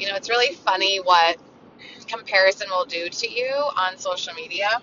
[0.00, 1.36] You know, it's really funny what
[2.06, 4.80] comparison will do to you on social media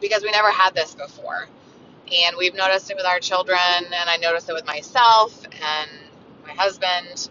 [0.00, 1.46] because we never had this before.
[2.10, 5.90] And we've noticed it with our children, and I noticed it with myself and
[6.46, 7.28] my husband.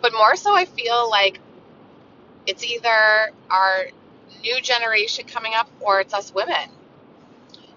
[0.00, 1.40] But more so, I feel like
[2.46, 3.86] it's either our
[4.42, 6.70] new generation coming up or it's us women.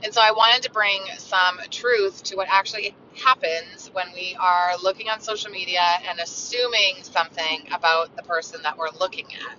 [0.03, 4.71] And so I wanted to bring some truth to what actually happens when we are
[4.83, 9.57] looking on social media and assuming something about the person that we're looking at.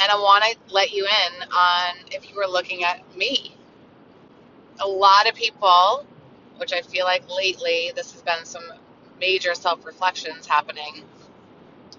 [0.00, 3.56] And I want to let you in on if you were looking at me.
[4.80, 6.06] A lot of people,
[6.58, 8.64] which I feel like lately, this has been some
[9.20, 11.04] major self reflections happening.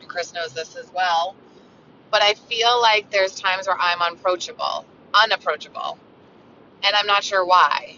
[0.08, 1.36] Chris knows this as well
[2.12, 6.00] but I feel like there's times where I'm unapproachable, unapproachable,
[6.84, 7.98] and I'm not sure why.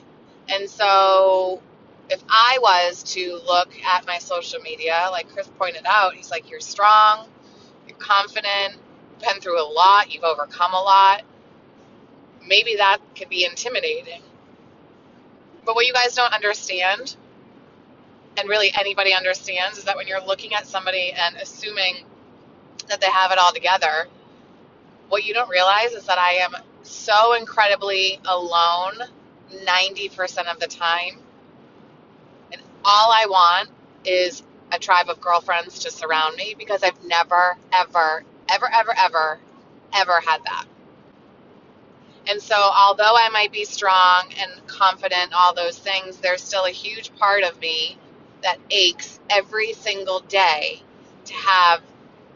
[0.50, 1.62] And so
[2.10, 6.50] if I was to look at my social media, like Chris pointed out, he's like,
[6.50, 7.28] you're strong,
[7.88, 8.78] you're confident,
[9.12, 11.24] you've been through a lot, you've overcome a lot.
[12.46, 14.22] Maybe that could be intimidating.
[15.66, 17.18] But what you guys don't understand,
[18.38, 22.06] and really anybody understands, is that when you're looking at somebody and assuming
[22.90, 24.08] that they have it all together.
[25.10, 26.52] What you don't realize is that I am
[26.84, 28.94] so incredibly alone
[29.52, 31.20] 90% of the time.
[32.88, 33.70] All I want
[34.06, 39.40] is a tribe of girlfriends to surround me because I've never, ever, ever, ever, ever,
[39.94, 40.66] ever had that.
[42.30, 46.72] And so, although I might be strong and confident, all those things, there's still a
[46.72, 47.98] huge part of me
[48.44, 50.82] that aches every single day
[51.26, 51.82] to have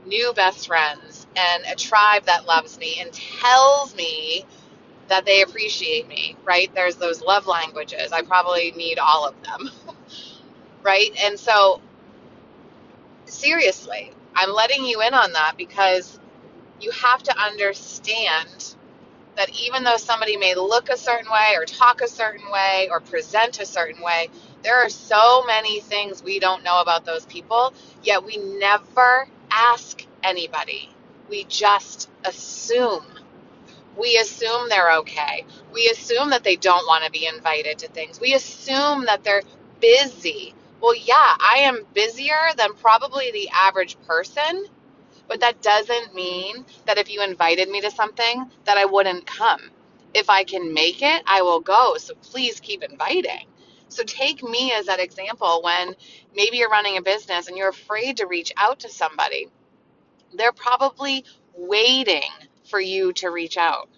[0.06, 4.46] new best friends and a tribe that loves me and tells me
[5.10, 6.74] that they appreciate me, right?
[6.76, 8.12] There's those love languages.
[8.12, 9.70] I probably need all of them,
[10.84, 11.12] right?
[11.24, 11.82] And so,
[13.26, 16.20] seriously, I'm letting you in on that because
[16.82, 18.76] you have to understand
[19.38, 23.00] that even though somebody may look a certain way or talk a certain way or
[23.00, 24.30] present a certain way,
[24.64, 27.74] there are so many things we don't know about those people,
[28.04, 30.90] yet we never ask anybody.
[31.30, 33.06] We just assume.
[33.98, 35.46] We assume they're okay.
[35.74, 38.20] We assume that they don't want to be invited to things.
[38.20, 39.44] We assume that they're
[39.82, 40.54] busy.
[40.82, 44.66] Well, yeah, I am busier than probably the average person,
[45.28, 49.62] but that doesn't mean that if you invited me to something that I wouldn't come.
[50.14, 51.98] If I can make it, I will go.
[51.98, 53.48] So please keep inviting.
[53.90, 55.96] So take me as that example when
[56.36, 59.50] maybe you're running a business and you're afraid to reach out to somebody.
[60.36, 61.26] They're probably
[61.56, 62.30] waiting
[62.70, 63.90] for you to reach out.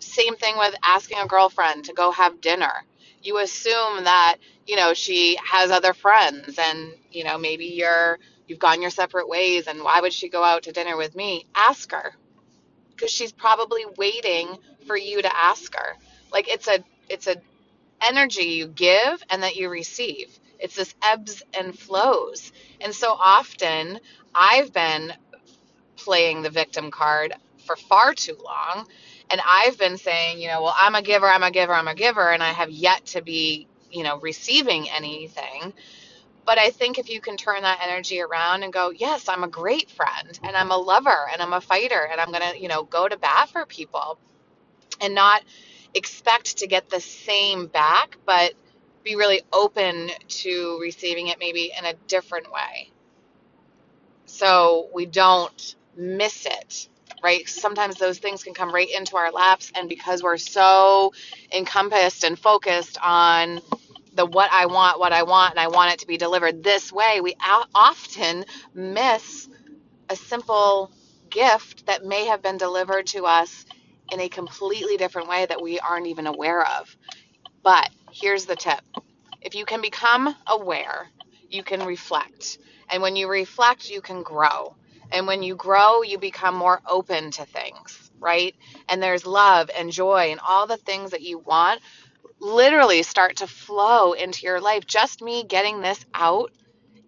[0.00, 2.84] Same thing with asking a girlfriend to go have dinner.
[3.24, 4.36] You assume that,
[4.66, 9.28] you know, she has other friends and, you know, maybe you're you've gone your separate
[9.28, 11.46] ways and why would she go out to dinner with me?
[11.56, 12.14] Ask her.
[12.98, 15.96] Cuz she's probably waiting for you to ask her.
[16.32, 17.36] Like it's a it's a
[18.02, 20.38] energy you give and that you receive.
[20.60, 22.52] It's this ebbs and flows.
[22.80, 24.00] And so often
[24.34, 25.12] I've been
[25.96, 27.34] playing the victim card
[27.66, 28.86] for far too long.
[29.30, 31.94] And I've been saying, you know, well, I'm a giver, I'm a giver, I'm a
[31.94, 35.72] giver, and I have yet to be, you know, receiving anything.
[36.46, 39.48] But I think if you can turn that energy around and go, yes, I'm a
[39.48, 42.68] great friend and I'm a lover and I'm a fighter and I'm going to, you
[42.68, 44.18] know, go to bat for people
[45.00, 45.44] and not
[45.94, 48.54] expect to get the same back, but
[49.04, 52.90] be really open to receiving it maybe in a different way.
[54.26, 56.88] So we don't miss it,
[57.24, 57.48] right?
[57.48, 61.14] Sometimes those things can come right into our laps, and because we're so
[61.52, 63.60] encompassed and focused on
[64.14, 66.92] the what I want, what I want, and I want it to be delivered this
[66.92, 67.36] way, we
[67.74, 69.48] often miss
[70.10, 70.92] a simple
[71.30, 73.66] gift that may have been delivered to us
[74.12, 76.96] in a completely different way that we aren't even aware of.
[77.64, 78.80] But here's the tip
[79.42, 81.08] if you can become aware,
[81.50, 82.58] you can reflect.
[82.90, 84.76] And when you reflect, you can grow.
[85.12, 88.54] And when you grow, you become more open to things, right?
[88.88, 91.80] And there's love and joy and all the things that you want
[92.40, 94.86] literally start to flow into your life.
[94.86, 96.52] Just me getting this out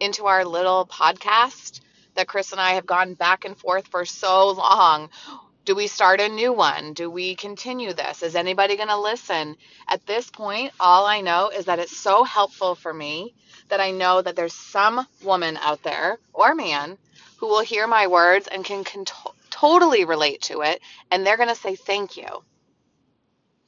[0.01, 1.81] into our little podcast
[2.15, 5.11] that Chris and I have gone back and forth for so long
[5.67, 6.93] do we start a new one?
[6.93, 8.23] Do we continue this?
[8.23, 9.57] Is anybody going to listen?
[9.89, 13.35] At this point, all I know is that it's so helpful for me
[13.69, 16.97] that I know that there's some woman out there or man
[17.37, 20.81] who will hear my words and can, can to- totally relate to it.
[21.11, 22.27] And they're going to say, Thank you.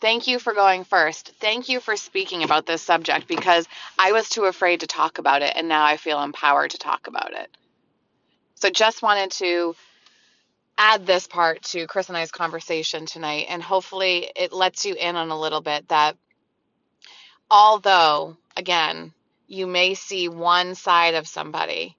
[0.01, 1.33] Thank you for going first.
[1.41, 3.67] Thank you for speaking about this subject because
[3.99, 5.55] I was too afraid to talk about it.
[5.57, 7.49] And now I feel empowered to talk about it.
[8.55, 9.75] So just wanted to
[10.79, 15.17] add this part to Chris and I's conversation tonight, and hopefully it lets you in
[15.17, 16.17] on a little bit that
[17.51, 19.13] although, again,
[19.49, 21.97] you may see one side of somebody,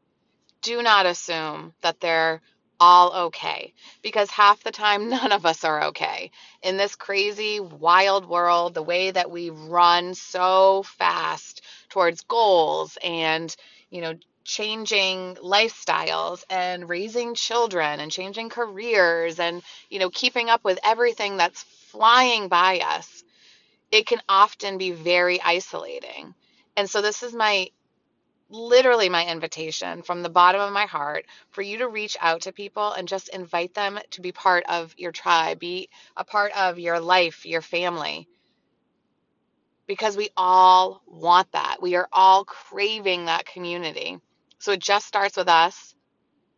[0.62, 2.42] do not assume that they're
[2.80, 6.32] all okay because half the time none of us are okay.
[6.64, 13.56] In this crazy wild world the way that we run so fast towards goals and
[13.90, 14.14] you know
[14.46, 21.38] changing lifestyles and raising children and changing careers and you know keeping up with everything
[21.38, 23.24] that's flying by us
[23.92, 26.34] it can often be very isolating.
[26.78, 27.70] And so this is my
[28.50, 32.52] literally my invitation from the bottom of my heart for you to reach out to
[32.52, 36.80] people and just invite them to be part of your tribe, be a part of
[36.80, 38.28] your life, your family.
[39.88, 41.78] Because we all want that.
[41.82, 44.20] We are all craving that community.
[44.60, 45.96] So it just starts with us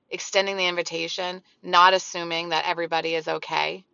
[0.10, 3.86] extending the invitation, not assuming that everybody is okay.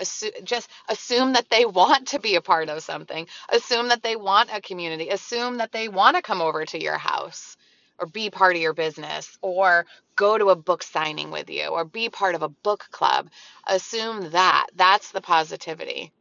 [0.00, 3.26] Assu- just assume that they want to be a part of something.
[3.50, 5.08] Assume that they want a community.
[5.08, 7.56] Assume that they want to come over to your house
[7.98, 9.86] or be part of your business or
[10.16, 13.30] go to a book signing with you or be part of a book club.
[13.68, 14.66] Assume that.
[14.74, 16.12] That's the positivity.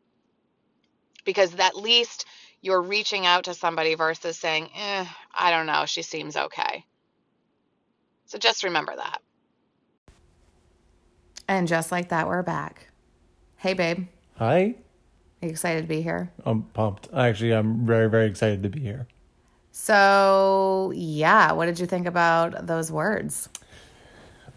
[1.26, 2.26] Because at least
[2.62, 6.86] you're reaching out to somebody versus saying, eh, I don't know, she seems okay.
[8.26, 9.22] So just remember that.
[11.48, 12.93] And just like that, we're back.
[13.64, 14.08] Hey, babe.
[14.40, 14.76] Hi.
[15.42, 16.30] Are you excited to be here?
[16.46, 17.08] I'm pumped.
[17.14, 19.08] Actually, I'm very, very excited to be here.
[19.72, 23.48] So, yeah, what did you think about those words?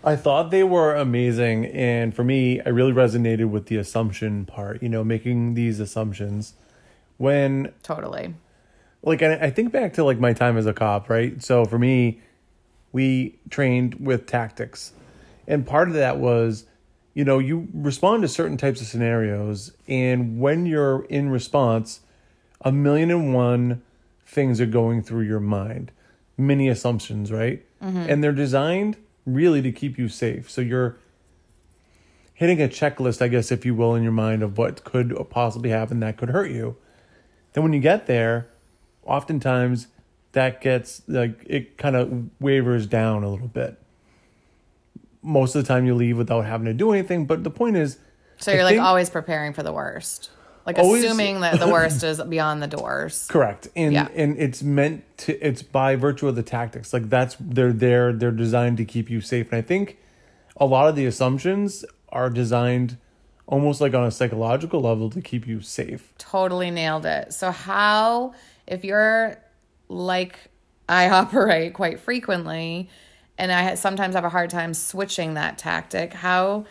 [0.02, 1.66] I thought they were amazing.
[1.66, 6.54] And for me, I really resonated with the assumption part, you know, making these assumptions.
[7.16, 8.34] When, Totally.
[9.04, 11.40] like, I, I think back to like my time as a cop, right?
[11.40, 12.22] So for me,
[12.90, 14.94] we trained with tactics.
[15.46, 16.64] And part of that was,
[17.16, 19.72] you know, you respond to certain types of scenarios.
[19.88, 22.00] And when you're in response,
[22.60, 23.80] a million and one
[24.26, 25.92] things are going through your mind,
[26.36, 27.64] many assumptions, right?
[27.82, 28.06] Mm-hmm.
[28.10, 30.50] And they're designed really to keep you safe.
[30.50, 30.98] So you're
[32.34, 35.70] hitting a checklist, I guess, if you will, in your mind of what could possibly
[35.70, 36.76] happen that could hurt you.
[37.54, 38.48] Then when you get there,
[39.04, 39.86] oftentimes
[40.32, 43.78] that gets like it kind of wavers down a little bit.
[45.26, 47.98] Most of the time you leave without having to do anything, but the point is
[48.38, 50.30] So you're like think- always preparing for the worst.
[50.64, 53.26] Like Always- assuming that the worst is beyond the doors.
[53.28, 53.68] Correct.
[53.76, 54.08] And Yeah.
[54.14, 56.92] and it's meant to it's by virtue of the tactics.
[56.92, 59.52] Like that's they're there, they're designed to keep you safe.
[59.52, 59.98] And I think
[60.56, 62.96] a lot of the assumptions are designed
[63.46, 66.12] almost like on a psychological level to keep you safe.
[66.18, 67.32] Totally nailed it.
[67.32, 68.34] So, how,
[68.66, 69.36] if you're
[69.88, 70.36] like
[70.88, 72.88] I operate quite frequently,
[73.38, 76.64] and I sometimes have a hard time switching that tactic, how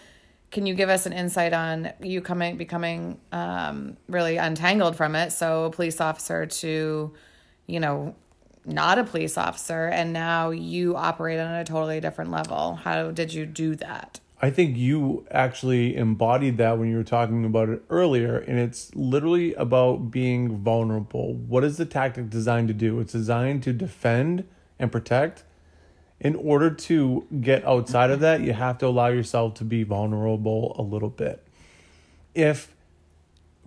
[0.52, 5.32] can you give us an insight on you coming becoming um, really untangled from it?
[5.32, 7.14] So, police officer to,
[7.68, 8.16] you know,
[8.66, 12.76] not a police officer, and now you operate on a totally different level.
[12.76, 14.20] How did you do that?
[14.42, 18.94] I think you actually embodied that when you were talking about it earlier, and it's
[18.94, 21.34] literally about being vulnerable.
[21.34, 23.00] What is the tactic designed to do?
[23.00, 24.46] It's designed to defend
[24.78, 25.44] and protect.
[26.20, 30.76] In order to get outside of that, you have to allow yourself to be vulnerable
[30.80, 31.46] a little bit.
[32.34, 32.74] If,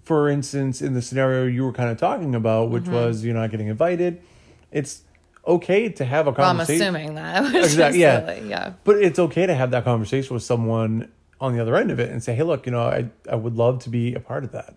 [0.03, 2.95] for instance, in the scenario you were kind of talking about, which mm-hmm.
[2.95, 4.23] was you're not getting invited,
[4.73, 5.03] it's
[5.47, 7.55] okay to have a Well, I'm assuming that.
[7.55, 8.01] Exactly.
[8.01, 8.27] Yeah.
[8.27, 8.73] silly, yeah.
[8.85, 12.11] But it's okay to have that conversation with someone on the other end of it
[12.11, 14.53] and say, "Hey, look, you know, I I would love to be a part of
[14.53, 14.75] that."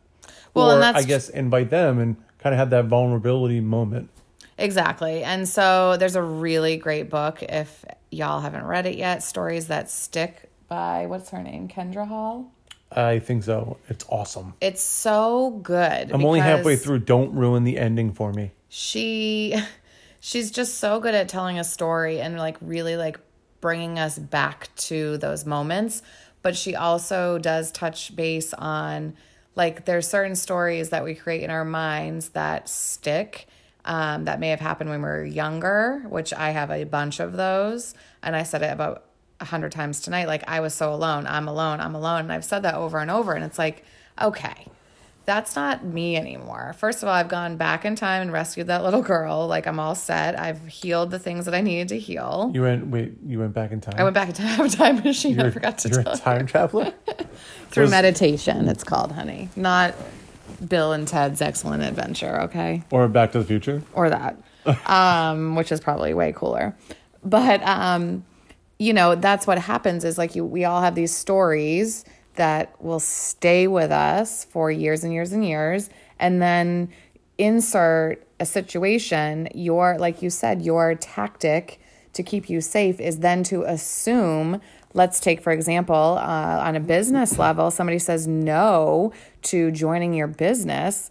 [0.54, 4.10] Well, or and that's- I guess invite them and kind of have that vulnerability moment.
[4.58, 5.24] Exactly.
[5.24, 9.90] And so there's a really great book if y'all haven't read it yet, Stories That
[9.90, 11.68] Stick by what's her name?
[11.68, 12.52] Kindra Hall.
[12.92, 13.78] I think so.
[13.88, 14.54] It's awesome.
[14.60, 16.12] It's so good.
[16.12, 17.00] I'm only halfway through.
[17.00, 18.52] Don't ruin the ending for me.
[18.70, 19.56] She
[20.20, 23.20] she's just so good at telling a story and like really like
[23.62, 26.02] bringing us back to those moments,
[26.42, 29.14] but she also does touch base on
[29.56, 33.48] like there's certain stories that we create in our minds that stick
[33.86, 37.34] um, that may have happened when we were younger, which I have a bunch of
[37.34, 37.94] those.
[38.24, 39.06] And I said it about
[39.40, 40.28] a hundred times tonight.
[40.28, 41.26] Like I was so alone.
[41.28, 41.80] I'm alone.
[41.80, 42.22] I'm alone.
[42.22, 43.34] And I've said that over and over.
[43.34, 43.84] And it's like,
[44.22, 44.68] okay,
[45.26, 46.74] that's not me anymore.
[46.78, 49.48] First of all, I've gone back in time and rescued that little girl.
[49.48, 50.38] Like I'm all set.
[50.40, 52.52] I've healed the things that I needed to heal.
[52.54, 53.14] You went wait.
[53.26, 53.96] You went back in time.
[53.98, 55.40] I went back in time, have a time machine.
[55.40, 56.22] I You're, forgot to you're tell a you.
[56.22, 56.94] time traveler.
[57.70, 59.50] Through Was- meditation, it's called, honey.
[59.56, 59.96] Not
[60.68, 62.84] Bill and Ted's Excellent Adventure, okay?
[62.92, 63.82] or Back to the Future.
[63.94, 64.38] or that,
[64.86, 66.76] um, which is probably way cooler.
[67.24, 68.26] But um,
[68.80, 72.04] you know, that's what happens is like you we all have these stories
[72.36, 75.90] that will stay with us for years and years and years
[76.20, 76.90] and then
[77.38, 81.80] insert a situation your like you said your tactic
[82.14, 84.62] to keep you safe is then to assume
[84.94, 90.28] let's take for example uh, on a business level somebody says no to joining your
[90.28, 91.10] business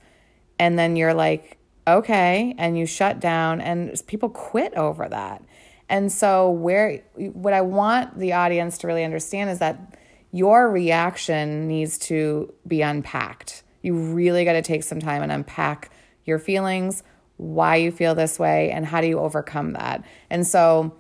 [0.58, 5.42] and then you're like okay and you shut down and people quit over that.
[5.88, 9.96] And so where what i want the audience to really understand is that
[10.32, 13.64] your reaction needs to be unpacked.
[13.82, 15.90] You really got to take some time and unpack
[16.24, 17.02] your feelings
[17.38, 20.04] why you feel this way and how do you overcome that?
[20.28, 20.94] And so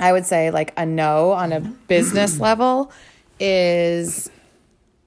[0.00, 2.42] i would say like a no on a business mm-hmm.
[2.42, 2.92] level
[3.38, 4.28] is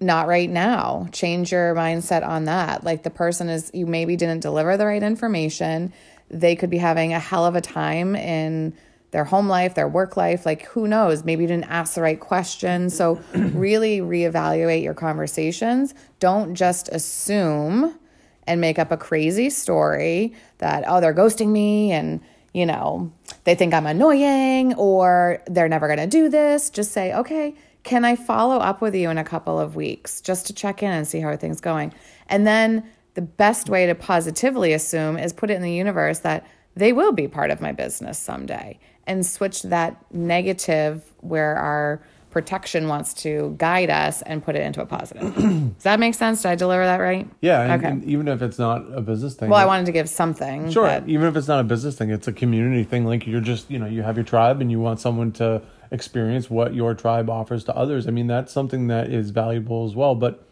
[0.04, 1.08] not right now.
[1.12, 2.84] Change your mindset on that.
[2.84, 5.94] Like the person is, you maybe didn't deliver the right information.
[6.30, 8.76] They could be having a hell of a time in
[9.12, 10.46] their home life, their work life.
[10.46, 11.24] Like who knows?
[11.24, 12.90] Maybe you didn't ask the right question.
[12.90, 15.94] So really reevaluate your conversations.
[16.20, 17.98] Don't just assume
[18.46, 22.20] and make up a crazy story that, oh, they're ghosting me and,
[22.54, 23.12] you know,
[23.44, 26.70] they think I'm annoying or they're never going to do this.
[26.70, 30.48] Just say, okay, can I follow up with you in a couple of weeks just
[30.48, 31.94] to check in and see how are things going?
[32.28, 36.48] And then the best way to positively assume is put it in the universe that
[36.76, 42.02] they will be part of my business someday and switch that negative where our
[42.34, 45.34] protection wants to guide us and put it into a positive.
[45.36, 46.42] Does that make sense?
[46.42, 47.30] Did I deliver that right?
[47.42, 47.88] Yeah, and, Okay.
[47.92, 49.50] and even if it's not a business thing.
[49.50, 50.72] Well, I wanted to give something.
[50.72, 50.88] Sure.
[50.88, 53.06] but- Even if it's not a business thing, it's a community thing.
[53.06, 55.62] Like you're just, you know, you have your tribe and you want someone to
[55.92, 58.08] experience what your tribe offers to others.
[58.08, 60.16] I mean, that's something that is valuable as well.
[60.16, 60.44] But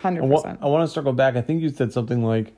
[0.00, 0.56] I, Hundred wa-.
[0.60, 1.36] I want to circle back.
[1.36, 2.52] I think you said something like,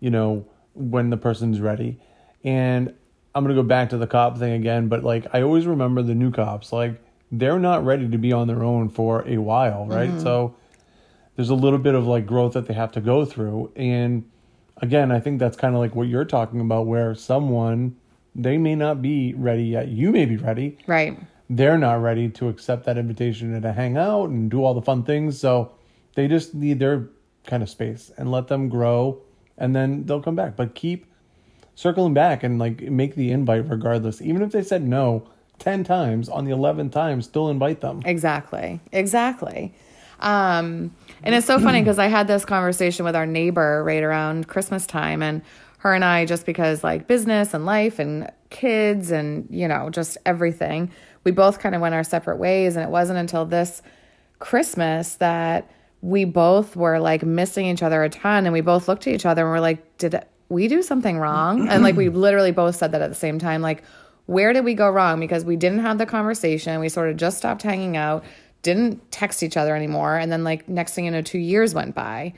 [0.00, 0.44] you know,
[0.74, 1.98] when the person's ready.
[2.44, 2.92] And
[3.34, 4.88] I'm going to go back to the cop thing again.
[4.88, 8.46] But like, I always remember the new cops, like, they're not ready to be on
[8.48, 10.08] their own for a while, right?
[10.10, 10.20] Mm-hmm.
[10.22, 10.54] So
[11.36, 13.72] there's a little bit of like growth that they have to go through.
[13.76, 14.28] And
[14.78, 17.96] again, I think that's kind of like what you're talking about, where someone,
[18.34, 19.88] they may not be ready yet.
[19.88, 21.18] You may be ready Right.
[21.50, 24.82] they're not ready to accept that invitation and to hang out and do all the
[24.82, 25.38] fun things.
[25.38, 25.72] So
[26.14, 27.08] they just need their
[27.46, 29.20] kind of space and let them grow
[29.56, 30.56] and then they'll come back.
[30.56, 31.06] But keep
[31.74, 34.20] circling back and like make the invite regardless.
[34.22, 38.02] Even if they said no 10 times, on the 11th time, still invite them.
[38.04, 38.80] Exactly.
[38.92, 39.74] Exactly.
[40.20, 44.48] Um, and it's so funny because I had this conversation with our neighbor right around
[44.48, 45.42] Christmas time, and
[45.78, 50.18] her and I, just because like business and life and kids and, you know, just
[50.26, 50.90] everything,
[51.24, 52.76] we both kind of went our separate ways.
[52.76, 53.82] And it wasn't until this
[54.38, 58.44] Christmas that we both were like missing each other a ton.
[58.44, 61.68] And we both looked at each other and we're like, did we do something wrong?
[61.68, 63.62] And like we literally both said that at the same time.
[63.62, 63.84] Like,
[64.28, 65.20] where did we go wrong?
[65.20, 66.78] Because we didn't have the conversation.
[66.80, 68.22] We sort of just stopped hanging out,
[68.60, 70.18] didn't text each other anymore.
[70.18, 72.34] And then, like, next thing you know, two years went by.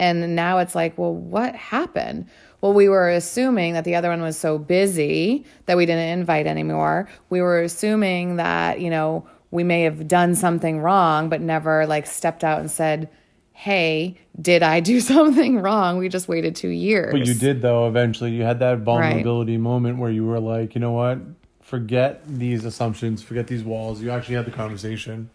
[0.00, 2.28] And now it's like, well, what happened?
[2.62, 6.46] Well, we were assuming that the other one was so busy that we didn't invite
[6.46, 7.10] anymore.
[7.28, 12.06] We were assuming that, you know, we may have done something wrong, but never like
[12.06, 13.10] stepped out and said,
[13.54, 15.96] hey, did I do something wrong?
[15.96, 17.12] We just waited two years.
[17.12, 18.32] But you did though eventually.
[18.32, 21.18] You had that vulnerability moment where you were like, you know what?
[21.62, 24.02] Forget these assumptions, forget these walls.
[24.02, 25.30] You actually had the conversation,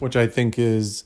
[0.00, 1.04] which I think is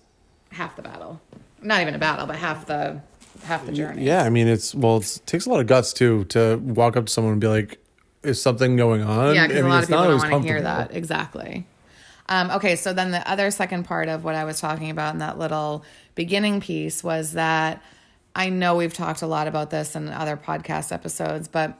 [0.50, 1.20] half the battle.
[1.62, 3.00] Not even a battle, but half the
[3.44, 4.04] half the journey.
[4.04, 6.96] Yeah, I mean, it's well, it's, it takes a lot of guts too to walk
[6.96, 7.78] up to someone and be like,
[8.22, 10.42] "Is something going on?" Yeah, I because a mean, lot of people not don't want
[10.42, 10.94] to hear that.
[10.94, 11.66] Exactly.
[12.28, 15.20] Um, okay, so then the other second part of what I was talking about in
[15.20, 17.82] that little beginning piece was that
[18.34, 21.78] I know we've talked a lot about this in other podcast episodes, but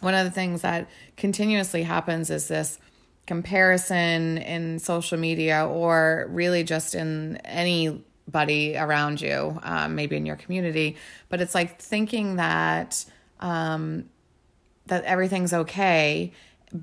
[0.00, 2.78] one of the things that continuously happens is this
[3.26, 10.36] comparison in social media or really just in anybody around you, um, maybe in your
[10.36, 10.96] community.
[11.28, 13.04] But it's like thinking that
[13.38, 14.08] um,
[14.86, 16.32] that everything's okay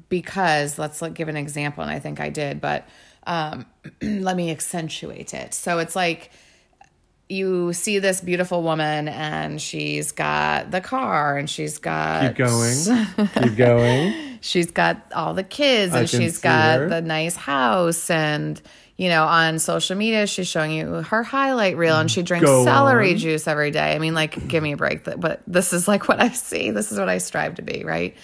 [0.10, 2.88] because let's like, give an example, and I think I did, but
[3.26, 3.66] um,
[4.02, 5.54] let me accentuate it.
[5.54, 6.32] So it's like
[7.30, 13.28] you see this beautiful woman and she's got the car and she's got Keep going.
[13.44, 14.14] Keep going.
[14.40, 16.88] she's got all the kids I and she's got her.
[16.90, 18.62] the nice house and
[18.96, 22.64] you know on social media she's showing you her highlight reel and she drinks Go
[22.64, 23.18] celery on.
[23.18, 26.22] juice every day i mean like give me a break but this is like what
[26.22, 28.16] i see this is what i strive to be right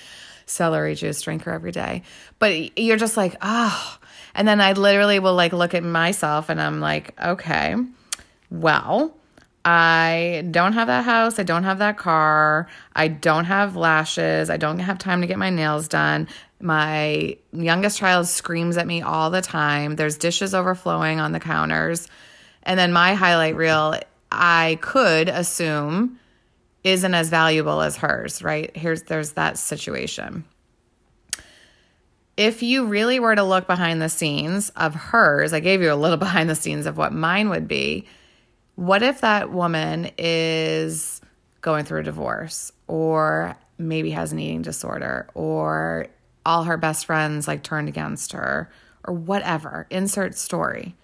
[0.45, 2.03] celery juice drinker every day
[2.39, 3.97] but you're just like oh
[4.35, 7.75] and then i literally will like look at myself and i'm like okay
[8.49, 9.15] well
[9.65, 11.39] I don't have that house.
[11.39, 12.67] I don't have that car.
[12.95, 14.49] I don't have lashes.
[14.49, 16.27] I don't have time to get my nails done.
[16.59, 19.95] My youngest child screams at me all the time.
[19.95, 22.07] There's dishes overflowing on the counters.
[22.63, 23.95] And then my highlight reel,
[24.31, 26.19] I could assume
[26.83, 28.75] isn't as valuable as hers, right?
[28.75, 30.45] Here's there's that situation.
[32.35, 35.95] If you really were to look behind the scenes of hers, I gave you a
[35.95, 38.05] little behind the scenes of what mine would be.
[38.75, 41.21] What if that woman is
[41.61, 46.07] going through a divorce or maybe has an eating disorder or
[46.45, 48.69] all her best friends like turned against her
[49.05, 50.95] or whatever, insert story.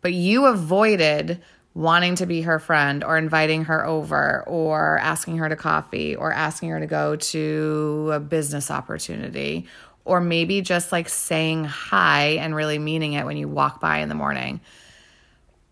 [0.00, 1.42] But you avoided
[1.78, 6.32] wanting to be her friend or inviting her over or asking her to coffee or
[6.32, 9.64] asking her to go to a business opportunity
[10.04, 14.08] or maybe just like saying hi and really meaning it when you walk by in
[14.08, 14.60] the morning.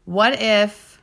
[0.05, 1.03] What if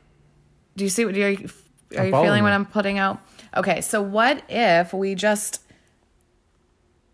[0.74, 1.50] do you see what are you,
[1.98, 2.54] are you feeling what.
[2.54, 3.20] I'm putting out?
[3.54, 5.60] Okay, so what if we just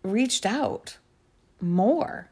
[0.04, 0.96] reached out
[1.60, 2.29] more,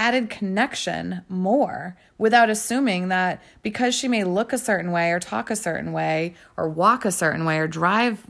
[0.00, 5.50] added connection more without assuming that because she may look a certain way or talk
[5.50, 8.26] a certain way or walk a certain way or drive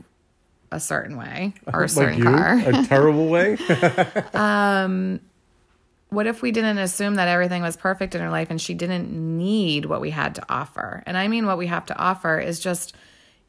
[0.69, 2.61] a certain way or a certain car.
[2.65, 3.57] a terrible way.
[4.33, 5.21] um
[6.09, 9.09] what if we didn't assume that everything was perfect in her life and she didn't
[9.09, 11.03] need what we had to offer?
[11.05, 12.93] And I mean, what we have to offer is just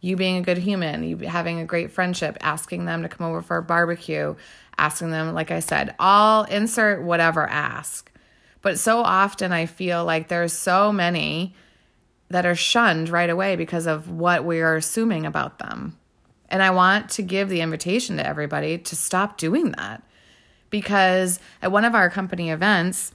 [0.01, 3.43] you being a good human, you having a great friendship, asking them to come over
[3.43, 4.37] for a barbecue,
[4.79, 8.12] asking them, like I said, all insert whatever ask.
[8.63, 11.55] But so often I feel like there's so many
[12.31, 15.99] that are shunned right away because of what we are assuming about them.
[16.49, 20.03] And I want to give the invitation to everybody to stop doing that
[20.73, 23.13] because at one of our company events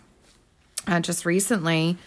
[0.88, 1.98] uh, just recently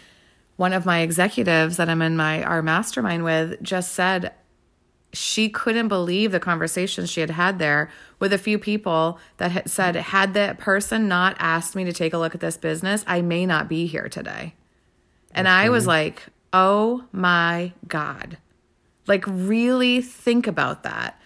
[0.56, 4.32] one of my executives that i'm in my our mastermind with just said
[5.12, 9.68] she couldn't believe the conversations she had had there with a few people that had
[9.68, 13.20] said had that person not asked me to take a look at this business i
[13.20, 14.54] may not be here today
[15.32, 18.38] and i was like oh my god
[19.06, 21.20] like really think about that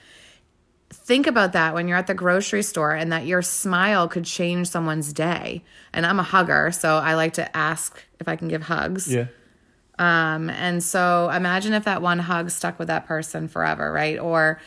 [1.05, 4.68] think about that when you're at the grocery store and that your smile could change
[4.68, 5.62] someone's day.
[5.92, 9.12] And I'm a hugger, so I like to ask if I can give hugs.
[9.12, 9.27] yeah.
[9.99, 14.19] Um, and so imagine if that one hug stuck with that person forever, right?
[14.19, 14.61] Or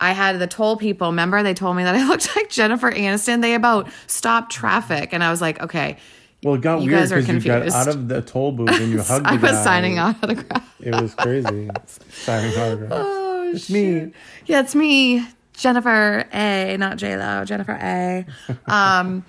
[0.00, 3.42] I had the toll people, remember they told me that I looked like Jennifer Aniston.
[3.42, 5.10] They about stopped traffic.
[5.12, 5.98] And I was like, okay,
[6.42, 8.70] Well, it got You weird guys are because you got out of the toll booth
[8.70, 9.64] and you hugged I was guy.
[9.64, 10.66] signing autographs.
[10.80, 11.68] It was crazy.
[12.10, 12.94] signing autographs.
[12.96, 14.12] Oh, it's me.
[14.46, 18.24] Yeah, it's me, Jennifer A, not J Lo, Jennifer A.
[18.66, 19.26] Um,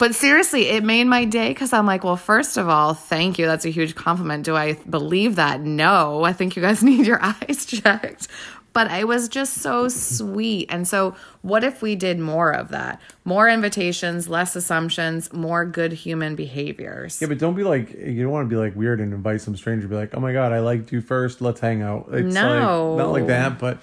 [0.00, 3.46] but seriously, it made my day because I'm like, well, first of all, thank you.
[3.46, 4.44] That's a huge compliment.
[4.44, 5.60] Do I believe that?
[5.60, 6.24] No.
[6.24, 8.26] I think you guys need your eyes checked.
[8.72, 10.68] But it was just so sweet.
[10.70, 13.00] And so, what if we did more of that?
[13.24, 17.20] More invitations, less assumptions, more good human behaviors.
[17.20, 19.56] Yeah, but don't be like you don't want to be like weird and invite some
[19.56, 19.86] stranger.
[19.88, 21.40] Be like, oh my god, I liked you first.
[21.40, 22.08] Let's hang out.
[22.12, 22.94] It's No.
[22.94, 23.58] like, not like that.
[23.58, 23.78] But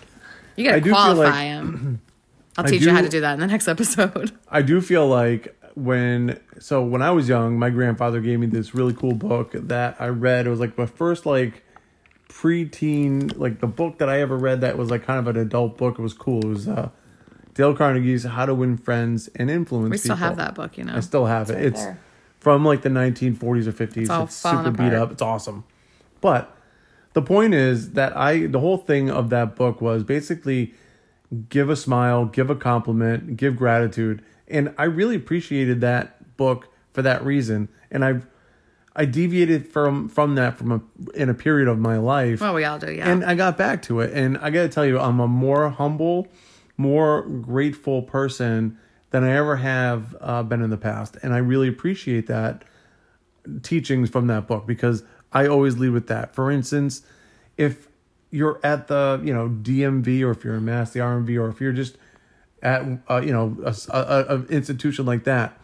[0.56, 2.02] You got to qualify like- him.
[2.58, 4.32] I'll teach you how to do that in the next episode.
[4.50, 8.74] I do feel like when so when I was young, my grandfather gave me this
[8.74, 10.48] really cool book that I read.
[10.48, 11.64] It was like my first like
[12.30, 15.78] preteen like the book that I ever read that was like kind of an adult
[15.78, 16.00] book.
[16.00, 16.44] It was cool.
[16.44, 16.90] It was uh
[17.54, 20.28] Dale Carnegie's How to Win Friends and Influence We still People.
[20.28, 20.96] have that book, you know.
[20.96, 21.54] I still have it.
[21.56, 22.00] right It's there.
[22.40, 23.98] from like the 1940s or 50s.
[23.98, 25.12] It's, all falling super beat up.
[25.12, 25.64] It's awesome.
[26.22, 26.56] But
[27.14, 30.74] the point is that I the whole thing of that book was basically
[31.50, 34.24] give a smile, give a compliment, give gratitude.
[34.48, 37.70] And I really appreciated that book for that reason.
[37.92, 38.26] And I've
[38.96, 40.82] I deviated from from that from a
[41.16, 42.42] in a period of my life.
[42.42, 43.10] Well, we all do, yeah.
[43.10, 44.12] And I got back to it.
[44.14, 46.28] And I got to tell you, I'm a more humble,
[46.78, 48.78] more grateful person
[49.12, 51.18] than I ever have uh, been in the past.
[51.22, 52.64] And I really appreciate that
[53.62, 56.34] teachings from that book because I always lead with that.
[56.34, 57.04] For instance,
[57.56, 57.88] if
[58.32, 61.62] you're at the, you know, DMV or if you're in Mass, the RMV, or if
[61.62, 61.98] you're just
[62.62, 65.60] at, uh, you know, a, a, a institution like that,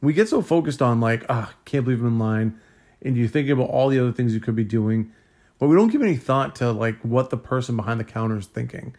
[0.00, 2.60] we get so focused on like, ah, can't believe I'm in line.
[3.02, 5.12] And you think about all the other things you could be doing,
[5.58, 8.46] but we don't give any thought to like what the person behind the counter is
[8.46, 8.94] thinking.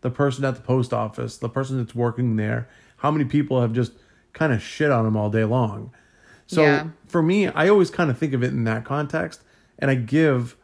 [0.00, 2.68] The person at the post office, the person that's working there,
[2.98, 3.92] how many people have just
[4.32, 5.92] kind of shit on them all day long.
[6.46, 6.88] So Yeah.
[7.06, 9.42] for me, I always kind of think of it in that context,
[9.78, 10.56] and I give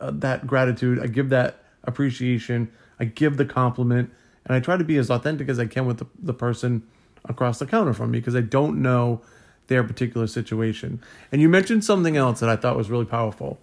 [0.00, 4.10] uh, that gratitude, I give that appreciation, I give the compliment,
[4.46, 6.82] and I try to be as authentic as I can with the, the person
[7.28, 9.20] across the counter from me because I don't know
[9.66, 11.02] their particular situation.
[11.32, 13.58] And you mentioned something else that I thought was really powerful.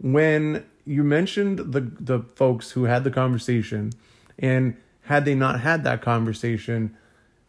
[0.00, 3.92] When you mentioned the the folks who had the conversation,
[4.38, 6.96] and had they not had that conversation,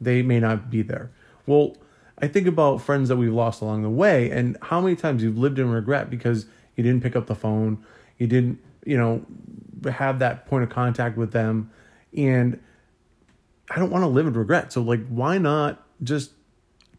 [0.02, 1.12] they may not be there.
[1.46, 1.78] Well,
[2.20, 5.38] I think about friends that we've lost along the way, and how many times you've
[5.38, 7.84] lived in regret because you didn't pick up the phone,
[8.18, 9.26] you didn't, you know,
[9.92, 11.70] have that point of contact with them,
[12.16, 12.60] and
[13.70, 14.72] I don't want to live in regret.
[14.72, 16.32] So like, why not just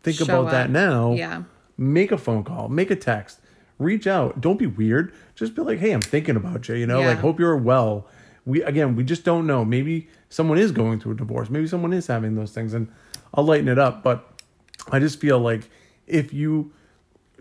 [0.03, 1.12] think Show about that now?
[1.12, 1.44] Yeah.
[1.77, 3.40] Make a phone call, make a text,
[3.79, 4.40] reach out.
[4.40, 5.12] Don't be weird.
[5.37, 6.75] Just be like, hey, I'm thinking about you.
[6.75, 7.09] You know, Yeah.
[7.09, 8.07] like hope you're well.
[8.44, 9.64] We again, we just don't know.
[9.64, 11.51] Maybe someone is going through a divorce.
[11.51, 12.88] Maybe someone is having those things, and
[13.35, 14.03] I'll lighten it up.
[14.03, 14.27] But
[14.90, 15.68] I just feel like
[16.07, 16.73] if you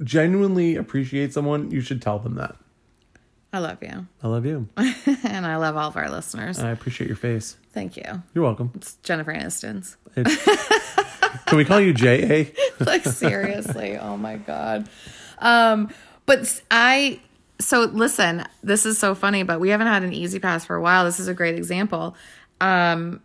[0.03, 2.55] genuinely appreciate someone, you should tell them that.
[3.53, 4.07] I love you.
[4.21, 4.67] I love you.
[4.77, 6.59] and I love all of our listeners.
[6.59, 7.57] I appreciate your face.
[7.71, 8.03] Thank you.
[8.33, 8.71] You're welcome.
[8.75, 9.97] It's Jennifer Aniston's.
[11.45, 12.53] Can we call you J A?
[12.83, 14.87] like seriously oh my god
[15.39, 15.91] um
[16.25, 17.19] but I,
[17.59, 21.05] so listen this is so funny but we haven't had an E-ZPass for a while
[21.05, 22.15] this is a great example
[22.61, 23.21] um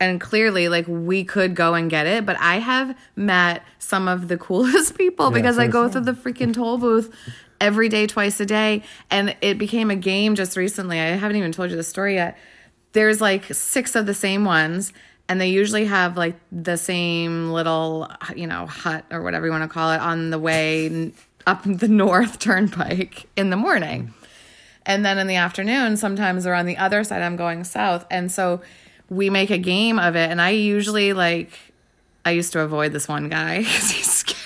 [0.00, 4.28] and clearly like we could go and get it but i have met some of
[4.28, 7.14] the coolest people because i go through the freaking toll booth
[7.60, 11.00] every day twice a day and it became a game just recently.
[11.00, 12.36] I haven't even told you the story yet.
[12.92, 14.92] There's like six of the same ones
[15.28, 19.62] and they usually have like the same little you know hut or whatever you want
[19.62, 21.12] to call it on the way
[21.46, 24.12] up the north turnpike in the morning.
[24.86, 28.04] And then in the afternoon sometimes they're on the other side i'm going south.
[28.10, 28.60] And so
[29.14, 31.50] we make a game of it and i usually like
[32.24, 34.40] i used to avoid this one guy because he scared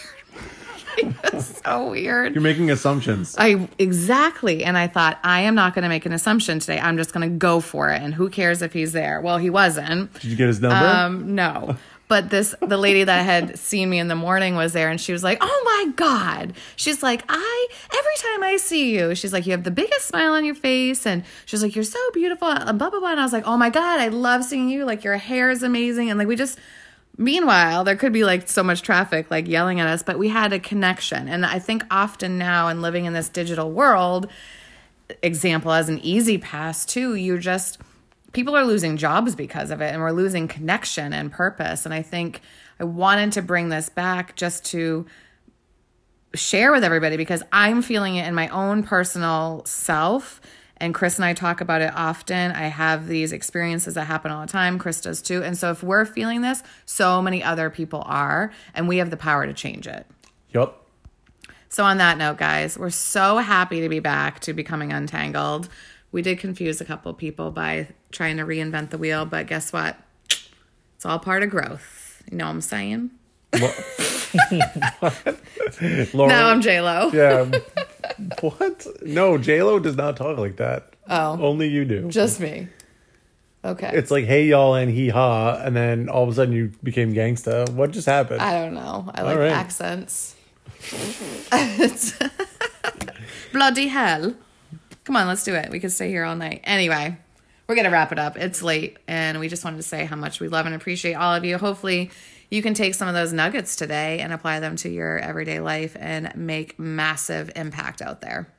[1.32, 3.36] was so weird You're making assumptions.
[3.38, 4.64] I exactly.
[4.64, 6.80] And I thought, I am not going to make an assumption today.
[6.80, 8.02] I'm just going to go for it.
[8.02, 9.20] And who cares if he's there?
[9.20, 10.12] Well, he wasn't.
[10.14, 10.74] Did you get his number?
[10.76, 11.76] Um, no.
[12.08, 15.12] But this, the lady that had seen me in the morning was there and she
[15.12, 16.54] was like, Oh my God.
[16.76, 20.32] She's like, I, every time I see you, she's like, You have the biggest smile
[20.32, 21.06] on your face.
[21.06, 22.48] And she's like, You're so beautiful.
[22.48, 23.10] And blah, blah, blah.
[23.10, 24.84] And I was like, Oh my God, I love seeing you.
[24.84, 26.08] Like, your hair is amazing.
[26.10, 26.58] And like, we just,
[27.20, 30.52] Meanwhile, there could be like so much traffic like yelling at us, but we had
[30.52, 31.26] a connection.
[31.26, 34.28] And I think often now and living in this digital world,
[35.20, 37.78] example as an E-ZPass too, you're just
[38.32, 41.84] people are losing jobs because of it and we're losing connection and purpose.
[41.84, 42.40] And I think
[42.78, 45.06] I wanted to bring this back just to
[46.34, 50.40] share with everybody because I'm feeling it in my own personal self.
[50.76, 52.52] And Chris and I talk about it often.
[52.52, 54.78] I have these experiences that happen all the time.
[54.78, 55.42] Chris does too.
[55.42, 59.16] And so if we're feeling this, so many other people are, and we have the
[59.16, 60.06] power to change it.
[60.50, 60.84] yup.
[61.70, 65.68] So, on that note, guys, we're so happy to be back to becoming untangled.
[66.10, 69.96] We did confuse a couple people by trying to reinvent the wheel, but guess what?
[70.96, 72.22] It's all part of growth.
[72.30, 73.10] You know what I'm saying?
[76.12, 77.10] Laura, Now I'm J Lo.
[77.12, 77.50] yeah.
[78.40, 78.86] what?
[79.02, 80.94] No, J Lo does not talk like that.
[81.08, 81.38] Oh.
[81.40, 82.08] Only you do.
[82.08, 82.68] Just me.
[83.64, 83.90] Okay.
[83.92, 87.12] It's like hey y'all and hee haw, and then all of a sudden you became
[87.12, 87.68] gangsta.
[87.70, 88.40] What just happened?
[88.40, 89.10] I don't know.
[89.14, 89.50] I like right.
[89.50, 90.36] accents.
[93.52, 94.34] Bloody hell.
[95.08, 95.70] Come on, let's do it.
[95.70, 96.60] We could stay here all night.
[96.64, 97.16] Anyway,
[97.66, 98.36] we're going to wrap it up.
[98.36, 101.34] It's late, and we just wanted to say how much we love and appreciate all
[101.34, 101.56] of you.
[101.56, 102.10] Hopefully,
[102.50, 105.96] you can take some of those nuggets today and apply them to your everyday life
[105.98, 108.52] and make massive impact out there.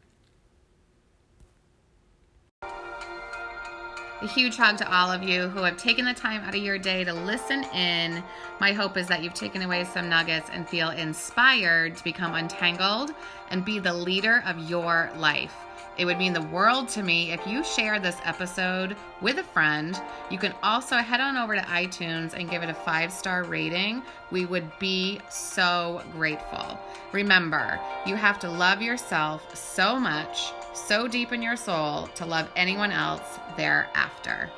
[2.64, 6.80] A huge hug to all of you who have taken the time out of your
[6.80, 8.24] day to listen in.
[8.60, 13.12] My hope is that you've taken away some nuggets and feel inspired to become untangled
[13.52, 15.54] and be the leader of your life.
[16.00, 20.02] It would mean the world to me if you share this episode with a friend.
[20.32, 24.02] You can also head on over to iTunes and give it a five star rating.
[24.32, 26.80] We would be so grateful.
[27.12, 32.50] Remember, you have to love yourself so much, so deep in your soul, to love
[32.56, 34.50] anyone else thereafter.